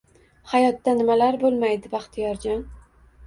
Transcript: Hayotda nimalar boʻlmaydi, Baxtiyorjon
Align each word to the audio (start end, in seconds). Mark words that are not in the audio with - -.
Hayotda 0.51 0.95
nimalar 1.01 1.37
boʻlmaydi, 1.45 1.91
Baxtiyorjon 1.97 2.65